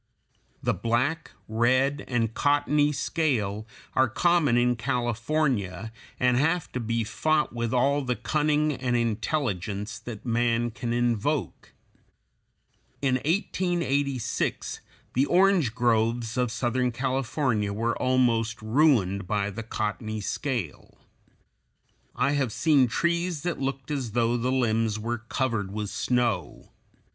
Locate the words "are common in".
3.93-4.75